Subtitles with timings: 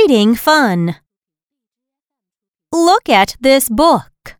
[0.00, 0.96] Reading Fun
[2.72, 4.36] Look at this book.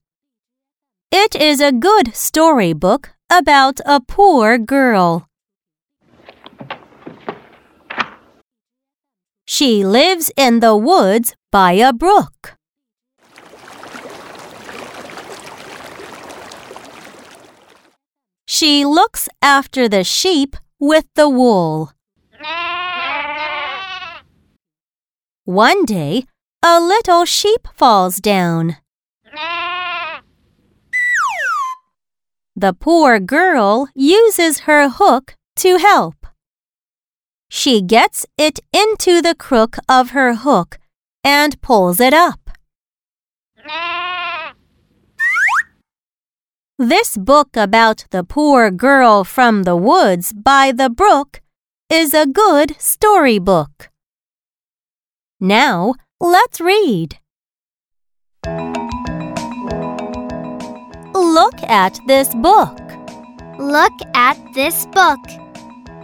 [1.13, 5.29] It is a good storybook about a poor girl.
[9.45, 12.57] She lives in the woods by a brook.
[18.47, 21.93] She looks after the sheep with the wool.
[25.51, 26.27] One day,
[26.63, 28.77] a little sheep falls down.
[32.55, 36.15] The poor girl uses her hook to help.
[37.49, 40.79] She gets it into the crook of her hook
[41.25, 42.51] and pulls it up.
[46.79, 51.41] This book about the poor girl from the woods by the brook
[51.91, 53.91] is a good storybook.
[55.43, 57.17] Now, let's read.
[61.15, 62.79] Look at this book.
[63.59, 65.19] Look at this book.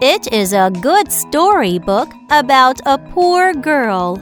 [0.00, 4.16] It is a good storybook about a poor girl.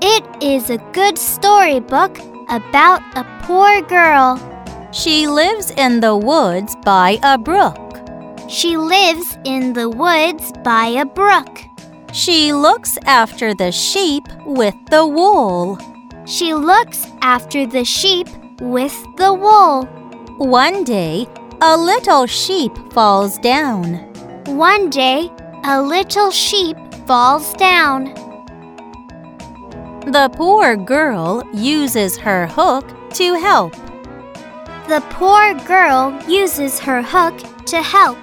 [0.00, 2.16] It is a good storybook
[2.48, 4.38] about a poor girl.
[4.92, 7.78] She lives in the woods by a brook.
[8.48, 11.71] She lives in the woods by a brook.
[12.12, 15.78] She looks after the sheep with the wool.
[16.26, 18.28] She looks after the sheep
[18.60, 19.86] with the wool.
[20.36, 21.26] One day,
[21.62, 23.94] a little sheep falls down.
[24.44, 25.30] One day,
[25.64, 28.12] a little sheep falls down.
[30.06, 33.72] The poor girl uses her hook to help.
[34.86, 38.18] The poor girl uses her hook to help.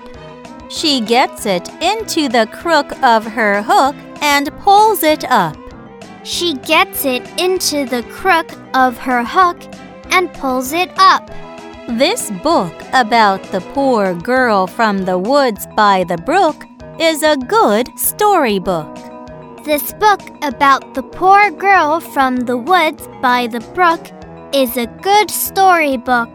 [0.70, 5.58] She gets it into the crook of her hook and pulls it up.
[6.24, 9.58] She gets it into the crook of her hook
[10.12, 11.28] and pulls it up.
[11.98, 16.66] This book about the poor girl from the woods by the brook
[17.00, 18.96] is a good storybook.
[19.66, 24.12] This book about the poor girl from the woods by the brook
[24.54, 26.30] is a good storybook.